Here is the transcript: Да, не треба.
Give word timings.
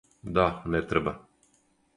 Да, 0.23 0.45
не 0.65 0.81
треба. 0.81 1.15